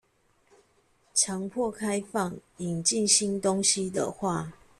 [1.13, 4.51] 強迫開放、引進新東西的話